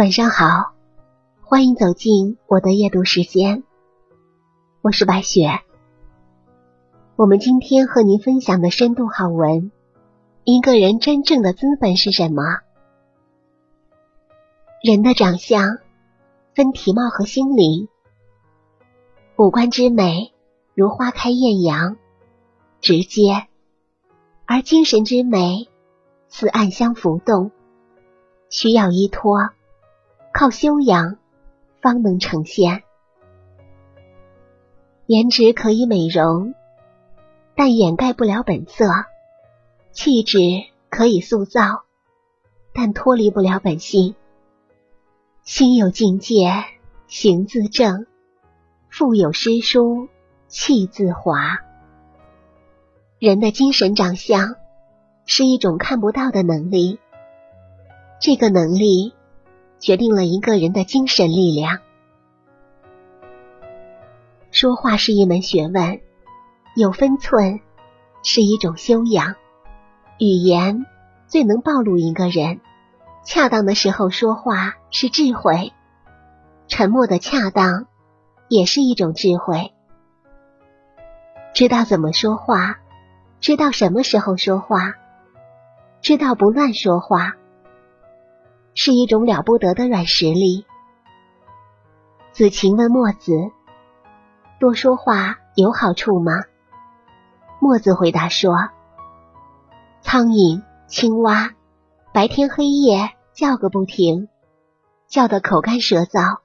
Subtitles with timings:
[0.00, 0.72] 晚上好，
[1.42, 3.64] 欢迎走进我的夜读时间，
[4.80, 5.60] 我是白雪。
[7.16, 9.70] 我们今天和您分享的深度好文：
[10.44, 12.42] 一个人真正的资本是什么？
[14.82, 15.76] 人的长相
[16.54, 17.86] 分体貌和心灵，
[19.36, 20.32] 五官之美
[20.72, 21.98] 如花开艳阳，
[22.80, 23.48] 直接；
[24.46, 25.68] 而精神之美
[26.30, 27.50] 似暗香浮动，
[28.48, 29.50] 需要依托。
[30.40, 31.18] 靠修养
[31.82, 32.82] 方能呈现。
[35.04, 36.54] 颜值可以美容，
[37.54, 38.86] 但掩盖不了本色；
[39.92, 40.38] 气质
[40.88, 41.82] 可以塑造，
[42.72, 44.14] 但脱离不了本性。
[45.42, 46.64] 心有境界，
[47.06, 48.06] 行自正；
[48.88, 50.08] 腹有诗书，
[50.48, 51.58] 气自华。
[53.18, 54.56] 人的精神长相
[55.26, 56.98] 是一种看不到的能力，
[58.22, 59.12] 这个能力。
[59.80, 61.78] 决定了一个人的精神力量。
[64.52, 66.00] 说话是一门学问，
[66.76, 67.60] 有分寸
[68.22, 69.34] 是一种修养。
[70.18, 70.84] 语言
[71.26, 72.60] 最能暴露一个人。
[73.22, 75.72] 恰当的时候说话是智慧，
[76.68, 77.86] 沉默的恰当
[78.48, 79.72] 也是一种智慧。
[81.54, 82.78] 知道怎么说话，
[83.40, 84.94] 知道什么时候说话，
[86.00, 87.36] 知道不乱说话。
[88.82, 90.64] 是一种了不得的软实力。
[92.32, 93.50] 子晴问墨子
[94.58, 96.32] ：“多说话有好处吗？”
[97.60, 98.70] 墨子回答说
[100.00, 101.50] ：“苍蝇、青蛙，
[102.14, 104.28] 白天黑夜叫个不停，
[105.06, 106.38] 叫得口干舌燥，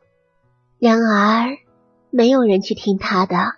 [0.77, 1.57] 然而
[2.09, 3.53] 没有人去听他的。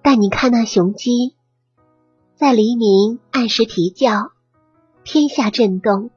[0.00, 1.34] 但你看那雄鸡，
[2.36, 4.30] 在黎明按时啼叫，
[5.02, 6.10] 天下震动。”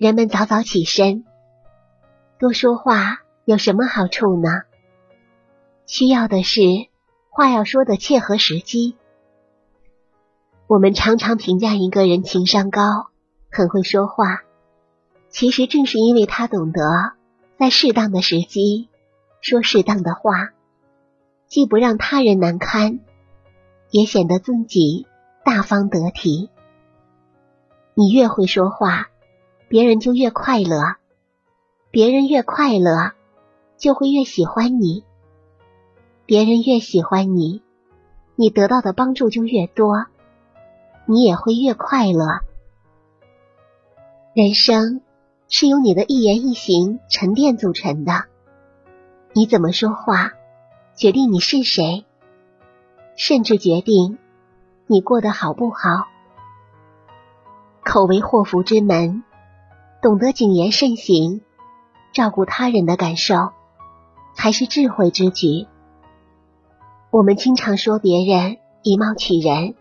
[0.00, 1.26] 人们早早起身，
[2.38, 4.48] 多说话有什么好处呢？
[5.84, 6.62] 需要的是
[7.28, 8.96] 话要说的切合时机。
[10.66, 13.10] 我们常常评价一个人情商高，
[13.50, 14.40] 很会说话，
[15.28, 16.80] 其实正是因为他懂得
[17.58, 18.88] 在适当的时机
[19.42, 20.48] 说适当的话，
[21.46, 23.00] 既不让他人难堪，
[23.90, 25.06] 也显得自己
[25.44, 26.48] 大方得体。
[27.92, 29.10] 你越会说话。
[29.70, 30.96] 别人就越快乐，
[31.92, 33.12] 别人越快乐，
[33.78, 35.04] 就会越喜欢你。
[36.26, 37.62] 别人越喜欢你，
[38.34, 40.06] 你得到的帮助就越多，
[41.06, 42.40] 你也会越快乐。
[44.34, 45.02] 人生
[45.48, 48.24] 是由你的一言一行沉淀组成的，
[49.34, 50.32] 你怎么说话，
[50.96, 52.04] 决定你是谁，
[53.14, 54.18] 甚至决定
[54.88, 56.08] 你过得好不好。
[57.84, 59.22] 口为祸福之门。
[60.02, 61.42] 懂得谨言慎行，
[62.12, 63.50] 照顾他人的感受，
[64.34, 65.66] 才是智慧之举。
[67.10, 69.74] 我们经常说别人以貌取人，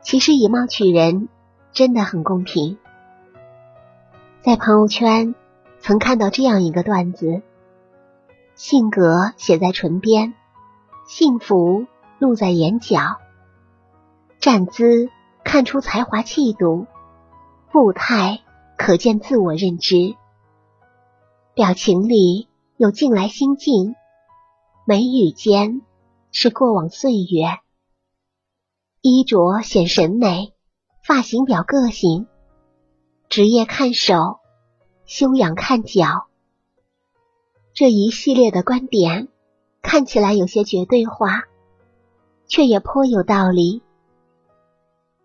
[0.00, 1.28] 其实以貌取人
[1.72, 2.78] 真的很公平。
[4.42, 5.34] 在朋友圈
[5.80, 7.42] 曾看到这样一个段子：
[8.54, 10.34] 性格写在唇边，
[11.04, 11.86] 幸福
[12.20, 13.16] 露在眼角，
[14.38, 15.10] 站姿
[15.42, 16.86] 看出才华气度，
[17.72, 18.38] 步态。
[18.78, 20.14] 可见自我认知，
[21.52, 23.96] 表情里有近来心境，
[24.86, 25.82] 眉宇间
[26.30, 27.58] 是过往岁月，
[29.02, 30.54] 衣着显审美，
[31.02, 32.28] 发型表个性，
[33.28, 34.38] 职业看手，
[35.04, 36.28] 修养看脚。
[37.74, 39.28] 这一系列的观点
[39.82, 41.42] 看起来有些绝对化，
[42.46, 43.82] 却也颇有道理。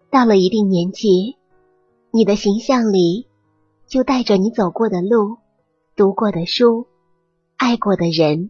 [0.09, 1.37] 到了一定年纪，
[2.09, 3.27] 你的形象里。
[3.93, 5.37] 就带着你走过的路、
[5.95, 6.87] 读过的书、
[7.57, 8.49] 爱过的人、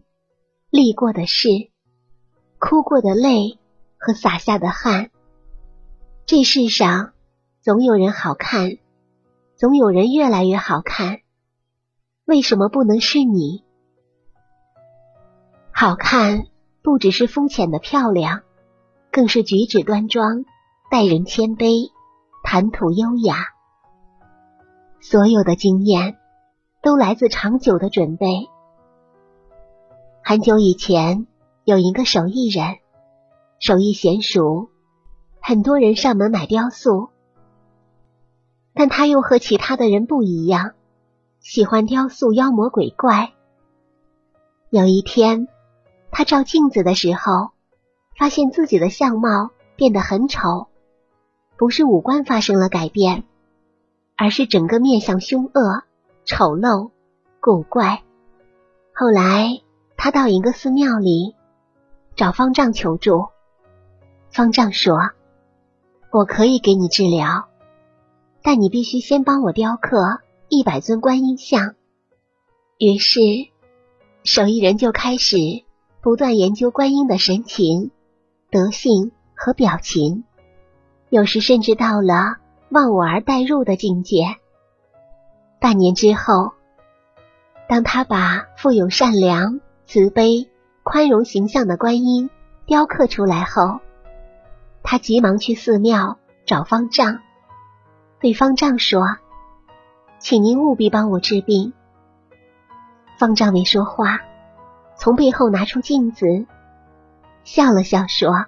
[0.70, 1.50] 历过的事、
[2.58, 3.58] 哭过的泪
[3.98, 5.10] 和洒下的汗。
[6.24, 7.12] 这世上
[7.60, 8.78] 总有人好看，
[9.54, 11.18] 总有人越来越好看。
[12.24, 13.64] 为什么不能是你？
[15.72, 16.46] 好看
[16.82, 18.40] 不只是肤浅的漂亮，
[19.12, 20.46] 更是举止端庄、
[20.90, 21.90] 待人谦卑、
[22.42, 23.53] 谈吐优雅。
[25.06, 26.16] 所有的经验
[26.82, 28.48] 都来自长久的准备。
[30.22, 31.26] 很久以前，
[31.64, 32.78] 有一个手艺人，
[33.58, 34.70] 手艺娴熟，
[35.42, 37.10] 很多人上门买雕塑，
[38.72, 40.72] 但他又和其他的人不一样，
[41.38, 43.34] 喜欢雕塑妖魔鬼怪。
[44.70, 45.48] 有一天，
[46.12, 47.50] 他照镜子的时候，
[48.16, 50.68] 发现自己的相貌变得很丑，
[51.58, 53.24] 不是五官发生了改变。
[54.16, 55.82] 而是整个面相凶恶，
[56.24, 56.90] 丑陋、
[57.40, 58.02] 古怪。
[58.94, 59.60] 后来，
[59.96, 61.34] 他到一个寺庙里
[62.14, 63.26] 找方丈求助。
[64.30, 65.10] 方丈说
[66.12, 67.48] ：“我可以给你治疗，
[68.42, 71.74] 但你必须先帮我雕刻一百尊观音像。”
[72.78, 73.20] 于是，
[74.22, 75.36] 手艺人就开始
[76.00, 77.90] 不断研究观音的神情、
[78.50, 80.24] 德性和表情，
[81.10, 82.38] 有时甚至到了
[82.74, 84.34] 忘我而代入的境界。
[85.60, 86.54] 半年之后，
[87.68, 90.50] 当他把富有善良、慈悲、
[90.82, 92.30] 宽容形象的观音
[92.66, 93.78] 雕刻出来后，
[94.82, 97.20] 他急忙去寺庙找方丈，
[98.18, 99.18] 对方丈说
[100.18, 101.72] ：“请您务必帮我治病。”
[103.20, 104.18] 方丈没说话，
[104.96, 106.44] 从背后拿出镜子，
[107.44, 108.46] 笑了笑说：“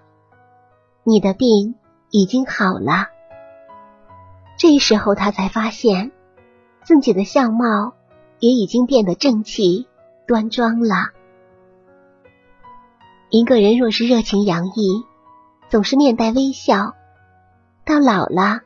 [1.06, 1.76] 你的病
[2.10, 3.10] 已经好了。”
[4.58, 6.12] 这时候他才发现
[6.82, 7.94] 自己的相貌
[8.38, 9.86] 也已经变得正气
[10.26, 11.10] 端庄了。
[13.28, 15.04] 一个人若是热情洋溢，
[15.68, 16.94] 总是面带微笑，
[17.84, 18.60] 到老了，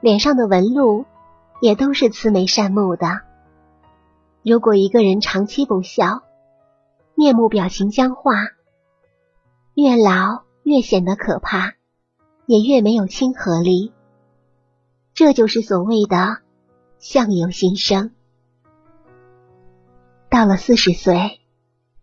[0.00, 1.04] 脸上的纹路
[1.60, 3.22] 也都是慈眉善目的。
[4.44, 6.22] 如果一个人长期不笑，
[7.14, 8.32] 面目表情僵化，
[9.74, 11.72] 越老越显得可怕，
[12.46, 13.92] 也越没有亲和力。
[15.18, 16.38] 这就是所谓的
[17.00, 18.12] 相由心生。
[20.30, 21.40] 到了四十岁，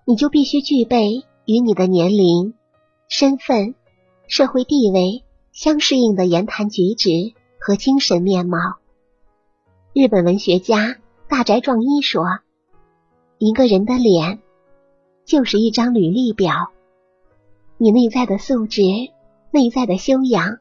[0.03, 2.55] 你就必须具备与你的年龄、
[3.07, 3.73] 身份、
[4.27, 5.23] 社会地位
[5.53, 8.57] 相适应的言谈举止和精神面貌。
[9.93, 10.97] 日本文学家。
[11.29, 12.23] 大宅壮一说
[13.39, 14.41] ：“一个人的脸
[15.23, 16.71] 就是一张履历表，
[17.77, 18.81] 你内在的素质、
[19.51, 20.59] 内在的修养，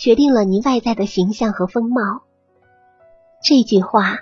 [0.00, 2.22] 决定了你外在的形象和风貌。”
[3.44, 4.20] 这句话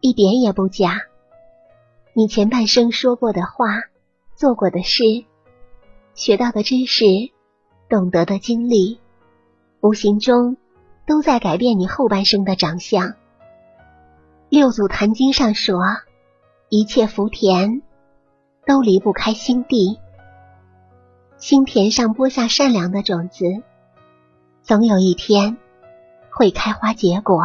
[0.00, 1.02] 一点也不假。
[2.12, 3.82] 你前半生说过的话、
[4.36, 5.02] 做过的事、
[6.14, 7.04] 学到的知识、
[7.88, 9.00] 懂得的经历，
[9.80, 10.56] 无形中
[11.08, 13.14] 都在改变你后半生的长相。
[14.48, 15.80] 六祖坛经上说
[16.70, 17.82] ：“一切福田
[18.64, 19.98] 都离不开心地，
[21.36, 23.44] 心田上播下善良的种子，
[24.66, 25.58] 总有一天
[26.32, 27.40] 会开花结果。”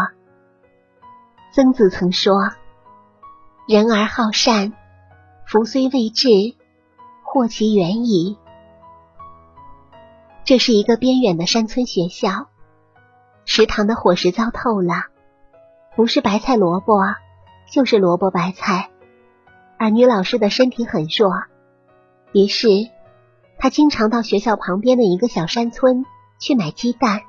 [1.53, 2.33] 曾子曾说
[3.69, 4.73] ：“人而好善，
[5.45, 6.27] 福虽未至，
[7.23, 8.39] 祸其远矣。”
[10.43, 12.47] 这是一个边远的山村学校，
[13.45, 15.05] 食堂的伙食糟透了。
[15.95, 16.95] 不是白菜萝卜，
[17.71, 18.89] 就是萝卜白菜。
[19.77, 21.31] 而女老师的身体很弱，
[22.33, 22.67] 于是
[23.59, 26.03] 她经常到学校旁边的一个小山村
[26.41, 27.21] 去买鸡蛋。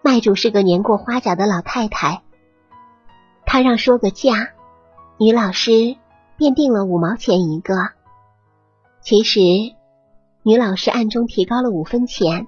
[0.00, 2.22] 卖主是个年过花甲的老太太，
[3.44, 4.54] 她让说个价，
[5.18, 5.96] 女老师
[6.38, 7.74] 便定了五毛钱一个。
[9.02, 9.40] 其实
[10.42, 12.46] 女老师暗中提高了五分钱。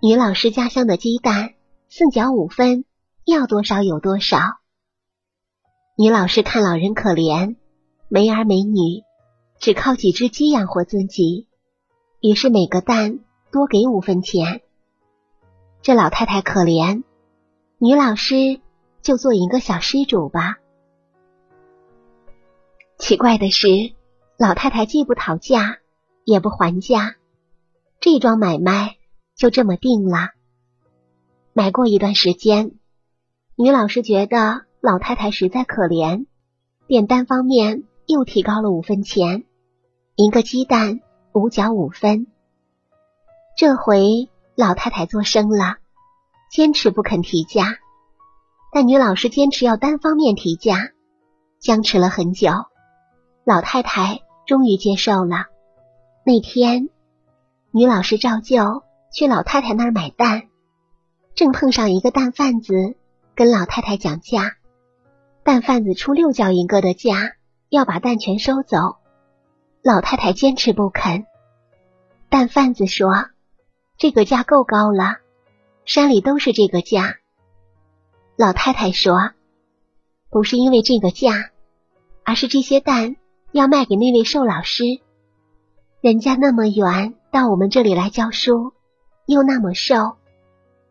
[0.00, 1.50] 女老师家乡的鸡蛋
[1.90, 2.86] 四角五分。
[3.26, 4.36] 要多少有多少。
[5.96, 7.56] 女老师看老人可怜，
[8.08, 9.02] 没儿没女，
[9.58, 11.48] 只靠几只鸡养活自己，
[12.20, 13.20] 于是每个蛋
[13.54, 14.62] 多给五分钱。
[15.80, 17.04] 这老太太可怜，
[17.78, 18.60] 女老师
[19.00, 20.56] 就做一个小施主吧。
[22.98, 23.68] 奇怪的是，
[24.36, 25.78] 老太太既不讨价，
[26.24, 27.14] 也不还价，
[28.00, 28.96] 这桩买卖
[29.36, 30.30] 就这么定了。
[31.52, 32.72] 买过一段时间。
[33.54, 36.26] 女老师觉得老太太实在可怜，
[36.88, 39.44] 便单方面又提高了五分钱，
[40.16, 42.26] 一个鸡蛋五角五分。
[43.56, 45.76] 这回老太太做声了，
[46.50, 47.78] 坚持不肯提价，
[48.72, 50.90] 但女老师坚持要单方面提价，
[51.60, 52.50] 僵持了很久，
[53.44, 55.46] 老太太终于接受了。
[56.26, 56.88] 那天，
[57.70, 58.82] 女老师照旧
[59.12, 60.48] 去老太太那儿买蛋，
[61.34, 62.96] 正碰上一个蛋贩子。
[63.36, 64.52] 跟老太太讲价，
[65.42, 67.32] 蛋贩子出六角一个的价，
[67.68, 68.78] 要把蛋全收走。
[69.82, 71.26] 老太太坚持不肯。
[72.28, 73.30] 蛋贩子说
[73.96, 75.18] ：“这个价够高了，
[75.84, 77.16] 山里都是这个价。”
[78.36, 79.30] 老太太说
[80.30, 81.50] ：“不是因为这个价，
[82.24, 83.16] 而是这些蛋
[83.52, 84.84] 要卖给那位寿老师，
[86.00, 88.72] 人家那么远到我们这里来教书，
[89.26, 90.16] 又那么瘦，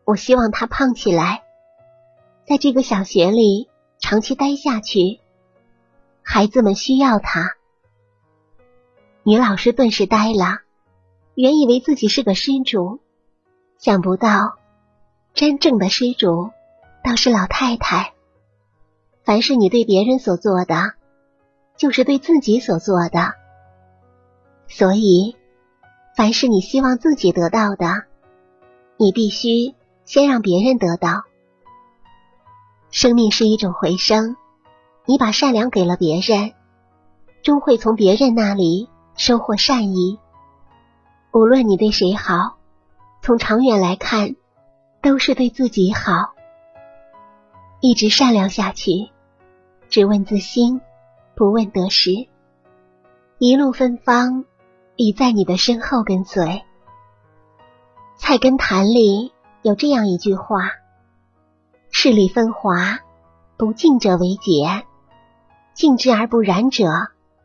[0.04, 1.42] 我希望他胖起来。”
[2.46, 5.20] 在这个小学里长期待下去，
[6.22, 7.56] 孩子们需要他。
[9.22, 10.60] 女老师顿时呆了，
[11.34, 13.00] 原以为自己是个施主，
[13.78, 14.56] 想不到
[15.32, 16.50] 真正的施主
[17.02, 18.12] 倒是老太太。
[19.24, 20.92] 凡是你对别人所做的，
[21.76, 23.32] 就是对自己所做的。
[24.68, 25.36] 所以，
[26.16, 28.04] 凡是你希望自己得到的，
[28.96, 29.74] 你必须
[30.04, 31.24] 先让别人得到。
[32.90, 34.36] 生命是一种回声，
[35.04, 36.52] 你把善良给了别人，
[37.42, 40.20] 终会从别人那里收获善意。
[41.34, 42.58] 无论你对谁好，
[43.20, 44.36] 从长远来看，
[45.02, 46.32] 都是对自己好。
[47.80, 49.10] 一直善良下去。
[49.88, 50.80] 只问自心，
[51.34, 52.28] 不问得失。
[53.38, 54.44] 一路芬芳，
[54.94, 56.44] 已在你的身后跟随。
[58.16, 60.70] 《菜根谭》里有这样一句话
[61.90, 63.00] ：“势力分华，
[63.56, 64.84] 不敬者为洁；
[65.74, 66.86] 敬之而不染者，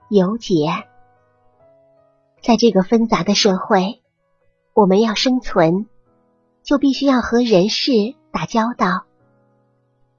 [0.09, 0.83] 犹洁。”
[2.41, 4.01] 在这个纷杂的社会，
[4.73, 5.87] 我们要生存，
[6.63, 7.91] 就必须要和人事
[8.31, 9.05] 打交道。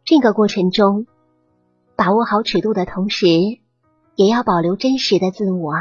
[0.05, 1.07] 这个过程中，
[1.97, 3.27] 把握好尺度的同时，
[4.17, 5.75] 也要保留真实的自我，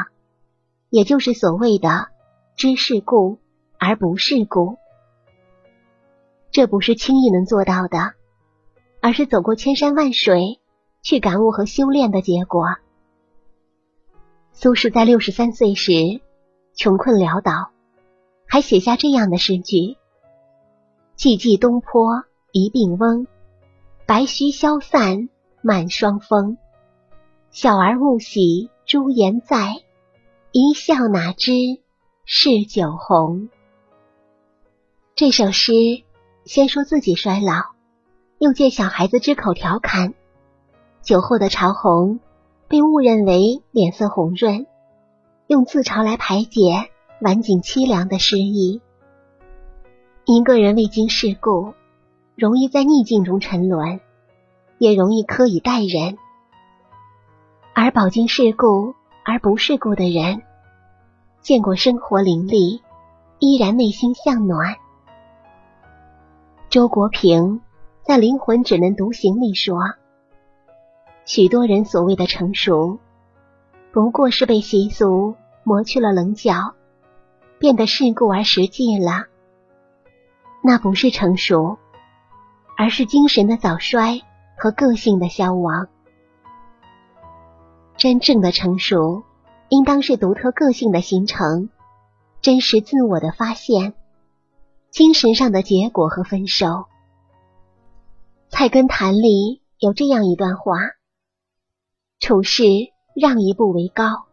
[0.89, 2.08] 也就是所谓的
[2.55, 3.39] 知世故
[3.77, 4.77] 而不世故。
[6.51, 8.13] 这不是轻易能做到的，
[9.01, 10.60] 而是走过千山万水
[11.01, 12.65] 去感悟和修炼的结果。
[14.51, 16.22] 苏轼在六十三岁时
[16.79, 17.71] 穷困潦倒，
[18.48, 19.98] 还写下这样的诗句
[21.19, 23.27] ：“寂寂东坡一病翁，
[24.07, 25.27] 白须消散。”
[25.62, 26.57] 满霜风，
[27.51, 29.75] 小儿勿喜朱颜在，
[30.53, 31.51] 一笑哪知
[32.24, 33.50] 是酒红。
[35.15, 35.74] 这首诗
[36.45, 37.75] 先说自己衰老，
[38.38, 40.13] 又借小孩子之口调侃
[41.01, 42.21] 酒后的潮红，
[42.69, 44.65] 被误认为脸色红润，
[45.49, 46.91] 用自嘲来排解
[47.21, 48.83] 晚景凄凉的诗意。
[50.23, 51.73] 一个人未经世故，
[52.35, 53.99] 容易在逆境中沉沦。
[54.77, 56.19] 也容易苛以待人，
[57.73, 58.93] 而饱经世故
[59.25, 60.43] 而不世故的人，
[61.41, 62.83] 见过生活凌厉，
[63.39, 64.75] 依然内心向暖。
[66.69, 67.59] 周国平
[68.03, 69.79] 在《灵魂只能独行》里说
[71.25, 72.99] ：“许多人所谓的成熟，
[73.91, 76.75] 不过是被习俗磨去了棱角，
[77.60, 79.25] 变得世故而实际了。
[80.63, 81.77] 那不是成熟，
[82.77, 84.22] 而是精神的早衰。”
[84.62, 85.88] 和个性的消亡，
[87.96, 89.24] 真正的成熟，
[89.69, 91.69] 应当是独特个性的形成，
[92.41, 93.93] 真实自我的发现，
[94.89, 96.65] 精神上的结果和分手。
[98.50, 100.74] 《菜根谭》里有这样一段话：
[102.19, 102.63] 处事
[103.19, 104.27] 让一步为高，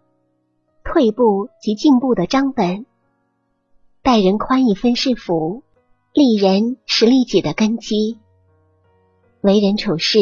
[0.84, 2.84] 退步即进步的章本；
[4.00, 5.64] 待人宽一分是福，
[6.12, 8.16] 利人是利己的根基。
[9.40, 10.20] 为人处事，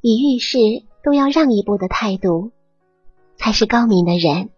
[0.00, 0.56] 以遇事
[1.02, 2.52] 都要让一步的态度，
[3.36, 4.48] 才是高明的人。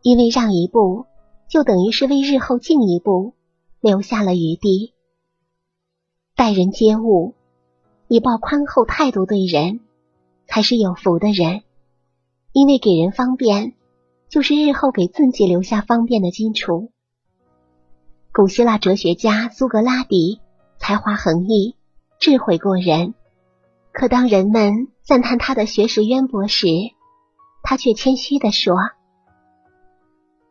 [0.00, 1.04] 因为让一步，
[1.46, 3.34] 就等于是为日后进一步
[3.80, 4.94] 留下了余地。
[6.34, 7.34] 待人接物，
[8.08, 9.80] 以抱宽厚态度对人，
[10.46, 11.62] 才是有福的人。
[12.54, 13.74] 因为给人方便，
[14.30, 16.92] 就是日后给自己留下方便的基础。
[18.32, 20.40] 古希腊哲学家苏格拉底
[20.78, 21.76] 才华横溢。
[22.20, 23.14] 智慧过人，
[23.92, 26.68] 可当人们赞叹他的学识渊博时，
[27.62, 28.76] 他却谦虚的说：“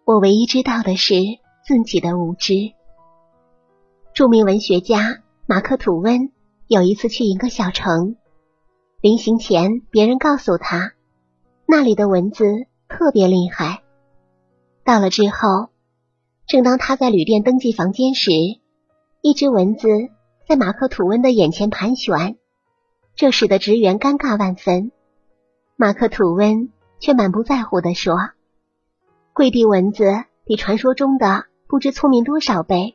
[0.05, 1.15] 我唯一知道的是
[1.65, 2.53] 自己的无知。”
[4.13, 6.31] 著名文学家马克吐温
[6.67, 8.17] 有一次去一个小城，
[8.99, 10.93] 临行前，别人告诉他
[11.75, 12.45] 那里的蚊子
[12.87, 13.81] 特别厉害。
[14.83, 15.69] 到了之后，
[16.45, 18.29] 正当他在旅店登记房间时，
[19.21, 19.87] 一只蚊子。
[20.47, 22.37] 在马克吐温的眼前盘旋，
[23.15, 24.91] 这使得职员尴尬万分。
[25.75, 28.17] 马克吐温却满不在乎的说
[29.33, 30.05] ：“贵地蚊子
[30.45, 32.93] 比传说中的不知聪明多少倍，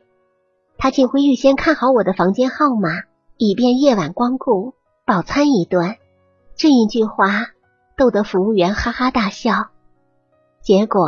[0.77, 2.91] 他竟会预先看好我的房间号码，
[3.35, 4.73] 以便夜晚光顾
[5.05, 5.97] 饱餐一顿。”
[6.55, 7.47] 这一句话
[7.99, 9.71] 逗得服务员哈哈大笑。
[10.61, 11.05] 结果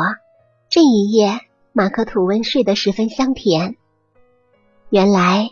[0.69, 1.39] 这一夜，
[1.71, 3.77] 马克吐温睡得十分香甜。
[4.89, 5.51] 原来。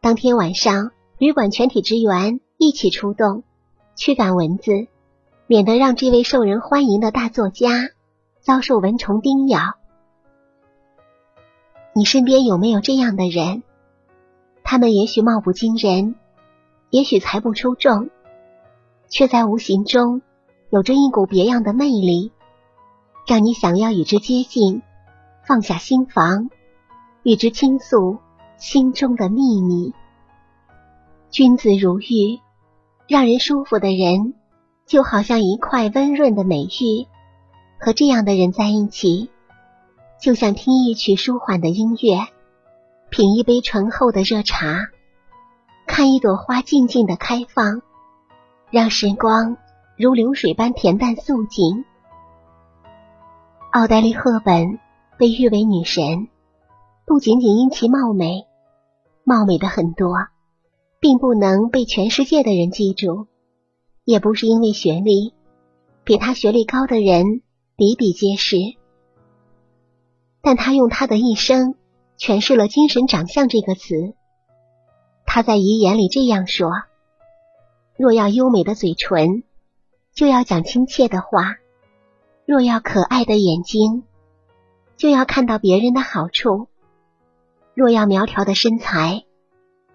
[0.00, 3.44] 当天晚上，旅馆全体职员一起出动
[3.96, 4.86] 驱赶蚊子，
[5.46, 7.90] 免得让这位受人欢迎的大作家
[8.40, 9.60] 遭受蚊虫叮咬。
[11.94, 13.62] 你身边有没有这样的人？
[14.64, 16.16] 他们也许貌不惊人，
[16.90, 18.08] 也许才不出众，
[19.08, 20.22] 却在无形中
[20.70, 22.32] 有着一股别样的魅力，
[23.26, 24.82] 让你想要与之接近，
[25.46, 26.50] 放下心防，
[27.22, 28.18] 与之倾诉。
[28.56, 29.94] 心中的秘密，
[31.30, 32.40] 君子如玉，
[33.06, 34.34] 让人舒服的人，
[34.84, 37.06] 就好像一块温润的美玉。
[37.78, 39.30] 和这样的人在一起，
[40.20, 42.26] 就像听一曲舒缓的音乐，
[43.10, 44.88] 品一杯醇厚的热茶，
[45.86, 47.80] 看一朵花静静的开放，
[48.72, 49.56] 让时光
[49.98, 51.84] 如流水般恬淡素净。
[53.72, 54.78] 奥黛丽·赫本
[55.18, 56.28] 被誉为女神，
[57.04, 58.46] 不仅仅因其貌美，
[59.24, 60.14] 貌美的很多，
[61.00, 63.26] 并不能被全世界的人记住，
[64.04, 65.34] 也不是因为学历，
[66.04, 67.42] 比她学历高的人。
[67.80, 68.56] 比比皆是，
[70.42, 71.76] 但他用他的一生
[72.18, 74.14] 诠释了“精神长相”这个词。
[75.24, 76.72] 他在遗言里这样说
[77.96, 79.44] ：“若要优美的嘴唇，
[80.18, 81.58] 就要讲亲切的话；
[82.44, 84.02] 若要可爱的眼睛，
[84.96, 86.66] 就要看到别人的好处；
[87.72, 89.22] 若要苗条的身材，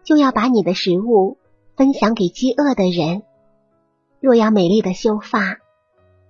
[0.05, 1.37] 就要把你的食物
[1.75, 3.23] 分享给饥饿的人；
[4.21, 5.57] 若要美丽的秀发。”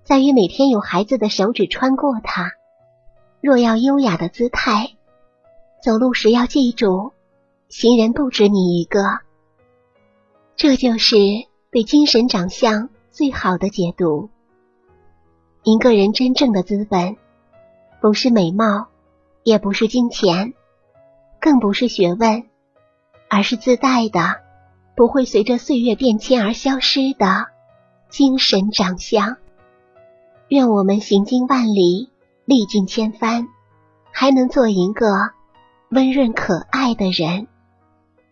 [0.04, 2.52] 在于每天有孩子的手指穿过它。
[3.42, 4.96] 若要优雅的姿态，
[5.84, 7.12] 走路时要记住，
[7.70, 9.20] 行人不止你一个。
[10.56, 11.16] 这就是
[11.70, 14.32] 对精神长相最好的解读。
[15.62, 17.16] 一个人真正的资本，
[18.02, 18.88] 不是美貌，
[19.44, 20.56] 也不是金钱，
[21.40, 22.46] 更不是学问，
[23.30, 24.42] 而是自带的，
[24.96, 27.46] 不会随着岁月变迁而消失的
[28.10, 29.38] 精神长相。
[30.48, 32.10] 愿我们行经万里，
[32.46, 33.48] 历尽千帆，
[34.12, 35.06] 还能做一个
[35.92, 37.48] 温润可爱的人。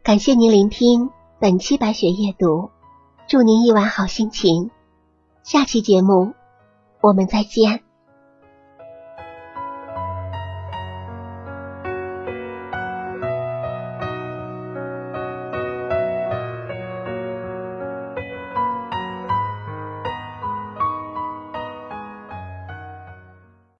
[0.02, 2.72] 感谢您聆听本期白雪夜读，
[3.32, 4.72] 祝您一晚好心情。
[5.42, 6.34] 下期节目
[7.00, 7.82] 我们再见。